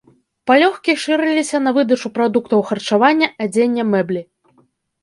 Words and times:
Палёгкі 0.51 0.95
шырыліся 1.03 1.57
на 1.65 1.75
выдачу 1.77 2.07
прадуктаў 2.17 2.59
харчавання, 2.71 3.27
адзення, 3.47 3.83
мэблі. 3.95 4.21